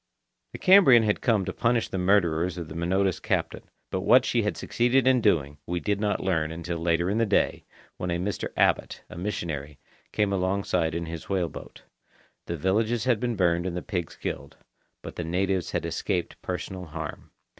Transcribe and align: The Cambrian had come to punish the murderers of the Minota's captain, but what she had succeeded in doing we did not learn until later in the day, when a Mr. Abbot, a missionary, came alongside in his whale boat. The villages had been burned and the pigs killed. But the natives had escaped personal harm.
The 0.53 0.57
Cambrian 0.57 1.03
had 1.03 1.21
come 1.21 1.45
to 1.45 1.53
punish 1.53 1.87
the 1.89 1.99
murderers 1.99 2.57
of 2.57 2.67
the 2.69 2.73
Minota's 2.73 3.19
captain, 3.19 3.69
but 3.91 4.01
what 4.01 4.25
she 4.25 4.41
had 4.41 4.57
succeeded 4.57 5.05
in 5.05 5.21
doing 5.21 5.59
we 5.67 5.79
did 5.79 6.01
not 6.01 6.23
learn 6.23 6.51
until 6.51 6.79
later 6.79 7.07
in 7.07 7.19
the 7.19 7.25
day, 7.27 7.65
when 7.97 8.09
a 8.09 8.17
Mr. 8.17 8.49
Abbot, 8.57 9.03
a 9.11 9.15
missionary, 9.15 9.77
came 10.11 10.33
alongside 10.33 10.95
in 10.95 11.05
his 11.05 11.29
whale 11.29 11.49
boat. 11.49 11.83
The 12.47 12.57
villages 12.57 13.03
had 13.03 13.19
been 13.19 13.35
burned 13.35 13.67
and 13.67 13.77
the 13.77 13.83
pigs 13.83 14.15
killed. 14.15 14.57
But 15.03 15.17
the 15.17 15.23
natives 15.23 15.69
had 15.69 15.85
escaped 15.85 16.41
personal 16.41 16.85
harm. 16.85 17.29